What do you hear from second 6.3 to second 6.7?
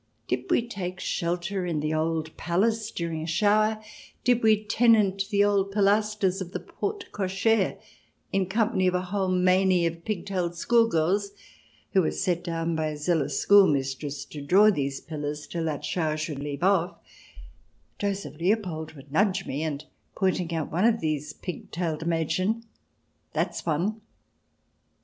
of the